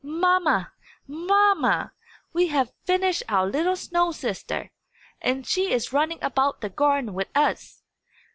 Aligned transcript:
"Mamma! 0.03 0.73
mamma! 1.07 1.93
We 2.33 2.47
have 2.47 2.73
finished 2.85 3.21
our 3.29 3.45
little 3.45 3.75
snow 3.75 4.11
sister, 4.11 4.71
and 5.21 5.45
she 5.45 5.71
is 5.71 5.93
running 5.93 6.17
about 6.23 6.61
the 6.61 6.69
garden 6.69 7.13
with 7.13 7.27
us!" 7.35 7.83